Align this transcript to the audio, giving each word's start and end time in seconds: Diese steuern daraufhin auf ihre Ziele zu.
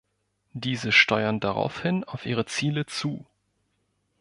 Diese 0.55 0.91
steuern 0.91 1.39
daraufhin 1.39 2.03
auf 2.05 2.25
ihre 2.25 2.47
Ziele 2.47 2.87
zu. 2.87 3.23